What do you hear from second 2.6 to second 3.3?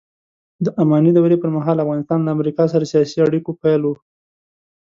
سره سیاسي